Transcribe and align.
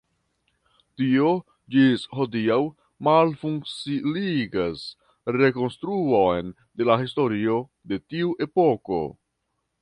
Tio 0.99 1.27
ĝis 1.73 2.05
hodiaŭ 2.19 2.57
malfaciligas 3.07 4.87
rekonstruon 5.37 6.51
de 6.81 6.89
la 6.93 6.97
historio 7.03 7.61
de 7.93 8.01
tiu 8.15 8.35
epoko. 8.49 9.03